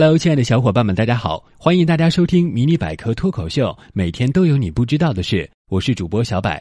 [0.00, 1.44] Hello，亲爱的小伙伴们，大家好！
[1.58, 5.50] 欢迎大家收听《迷你百科脱口秀》，每天都有你不知道的事。
[5.68, 6.56] 我是主播小柏。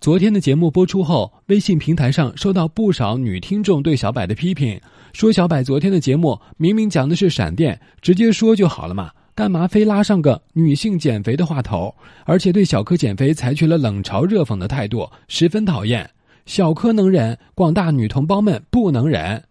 [0.00, 4.80] 昨天的节目播出后，微信平台上收到不少女听众对小柏的批评，
[5.12, 11.94] 说小柏昨天的节目明明讲的是闪电，直接说就好了嘛，干嘛非拉上个女性减肥的话头？
[12.24, 16.08] 而且对小柯减肥采取了冷嘲热讽的态度，十分讨厌。
[16.46, 19.44] 小柯能忍，广大女同胞们不能忍。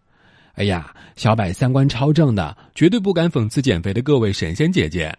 [0.60, 5.18] 哎呀，小柏三观超正的，绝对不敢讽刺减肥的各位神仙姐姐。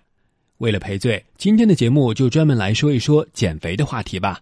[0.59, 4.38] 为了赔罪，今天的节目就专门来说一说减肥的话题吧。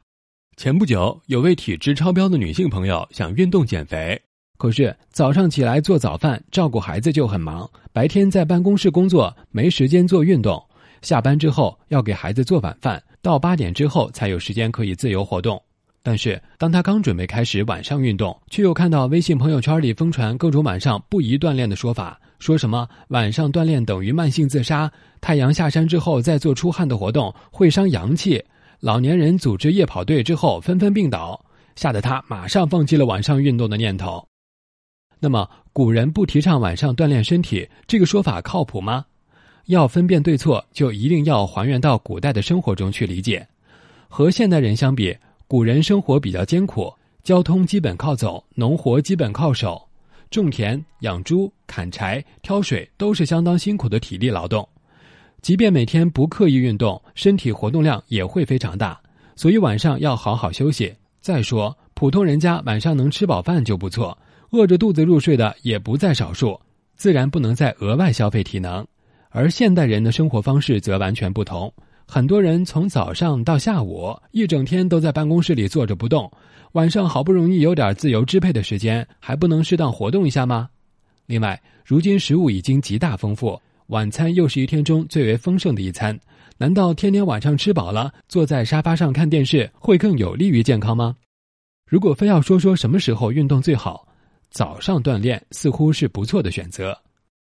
[0.57, 4.21] 前不久，有位体质超标的女性朋友想运动减肥，
[4.57, 10.61] 可是早上起来做早饭、照顾孩子就很忙，白天在办公室工作没时间做运动，
[11.03, 15.63] 下班之后要给孩子做晚饭，到八点之后才有时间可以自由活动。
[16.09, 24.91] 但是，当他刚准备开始晚上运动，却又看到微信朋友圈里疯传各种晚上不宜锻炼的说法，说什么晚上锻炼等于慢性自杀，
[25.21, 28.43] 太阳下山之后再做出汗的活动会伤阳气，
[28.81, 31.39] 老年人组织夜跑队之后纷纷病倒，
[31.77, 34.27] 吓得他马上放弃了晚上运动的念头。
[35.21, 39.05] 那么，古人不提倡晚上锻炼身体，这个说法靠谱吗？
[39.67, 43.47] 要分辨对错，就一定要还原到古代的生活中去理解，
[44.09, 45.15] 和现代人相比。
[45.51, 46.93] 古人生活比较艰苦，
[47.25, 49.81] 交通基本靠走，农活基本靠手，
[50.31, 54.69] 种田、养猪、砍柴、挑水都是相当辛苦的体力劳动。
[55.41, 59.01] 即便每天不刻意运动，身体活动量也会非常大。
[59.37, 60.95] 所以晚上要好好休息。
[61.23, 64.19] 再说，普通人家晚上能吃饱饭就不错，
[64.51, 66.61] 饿着肚子入睡的也不在少数，
[66.95, 68.87] 自然不能再额外消费体能。
[69.31, 71.73] 而现代人的生活方式则完全不同。
[72.11, 76.29] 很多人从早上到下午一整天都在办公室里坐着不动，
[76.73, 80.71] 晚上好不容易有点自由支配的时间，还不能适当活动一下吗？
[81.27, 86.19] 另外，如今食物已经极大丰富，晚餐又是一天中最为丰盛的一餐，
[86.57, 91.15] 难道天天晚上吃饱了坐在沙发上看电视会更有利于健康吗？
[91.87, 94.09] 如果非要说说什么时候运动最好，
[94.51, 96.99] 早上锻炼似乎是不错的选择。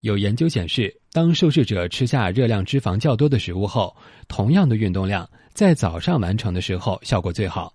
[0.03, 3.95] 有研究显示，当受试者吃下热量、脂肪较多的食物后，
[4.27, 7.73] 同样的运动量，在早上完成的时候效果最好，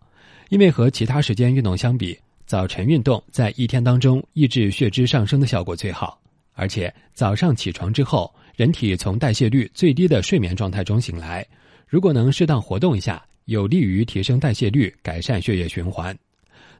[0.51, 6.21] 因为和其他时间运动相比，早晨运动在一天当中抑制血脂上升的效果最好。
[6.53, 11.47] 而且早上起床之后，人体从代谢率最低的睡眠状态中醒来，
[11.87, 16.15] 如果能适当活动一下，有利于提升代谢率，改善血液循环。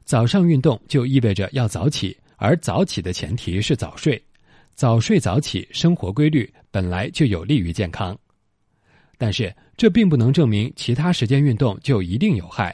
[0.03, 4.21] 早上运动就意味着要早起，而早起的前提是早睡。
[4.79, 8.17] 早睡早起，生活规律本来就有利于健康，
[9.17, 12.73] 但是这并不能证明其他时间运动就一定有害，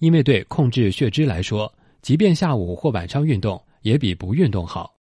[0.00, 1.72] 因为对控制血脂来说，
[2.02, 4.94] 即便下午或晚上运动也比不运动好。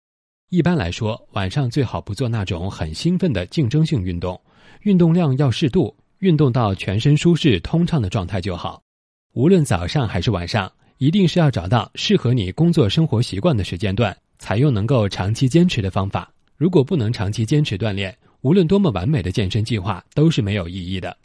[0.50, 4.38] 一般来说，晚上最好不做那种很兴奋的竞争性运动，
[4.82, 8.82] 运动量要适度，运动到全身舒适通畅的状态就好。
[9.32, 16.30] 无论早上还是晚上，一定是要找到适合你工作生活习惯的时间段，采用能够长期坚持的方法。
[16.62, 21.16] 如果不能长期坚持锻炼，无论多么完美的健身计划都是没有意义的。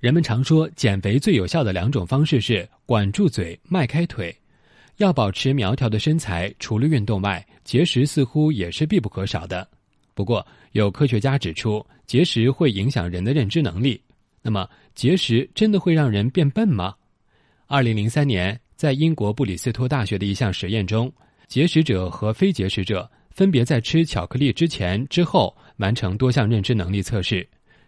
[0.00, 4.34] 人们常说，减肥最有效的两种方式是管住嘴、迈开腿。
[4.96, 9.68] 要保持苗条的身材，除了运动外，节食似乎也是必不可少的。
[10.14, 14.00] 不过，有科学家指出，节食会影响人的认知能力。
[14.40, 16.94] 那么，节食真的会让人变笨吗？
[17.66, 21.12] 二零零三年，在英国布里斯托大学的一项实验中，
[21.46, 23.06] 节食者和非节食者。
[23.34, 27.46] 分别在吃巧克力之前、之后完成多项认知能力测试，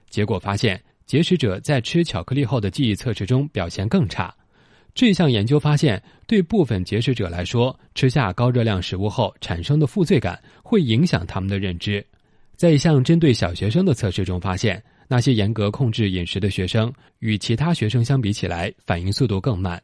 [0.08, 4.34] 结果发现，节食者在吃巧克力后的记忆测试中表现更差。
[4.94, 12.04] 这项研究发现，对部分节食者来说，吃下高热量食物后产生的负罪感会影响他们的认知。
[12.56, 19.82] 在一项针对小学生的测试中发现，那些严格控制饮食的学生与其他学生相比起来，反应速度更慢。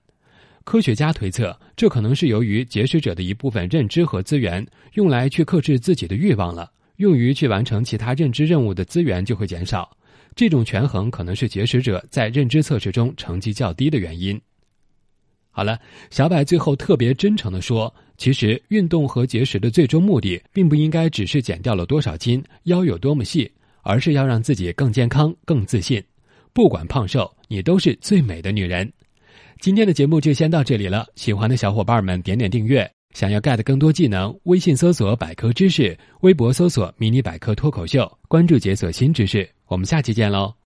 [0.70, 4.64] 科学家推测，这可能是由于节食者的一部分认知和资源
[4.94, 9.90] 用来去克制自己的欲望了，用于去完成其他认知任务的资源就会减少。
[10.36, 14.40] 这种权衡可能是节食者在认知测试中成绩较低的原因。
[15.50, 15.76] 好了，
[16.08, 23.50] 小柏最后特别真诚的说，其实运动和节食的最终目的，并不应该只是减掉了多少斤、腰有多么细，
[23.82, 26.00] 而是要让自己更健康、更自信。
[26.52, 28.88] 不管胖瘦，你都是最美的女人。
[29.60, 32.90] 今天的节目就先到这里了，喜欢的小伙伴们点点订阅。
[33.14, 39.46] 想要 get 更多技能，微信搜索百科知识，微博搜索迷你百科脱口秀，关注解锁新知识。
[39.66, 40.59] 我们下期见喽！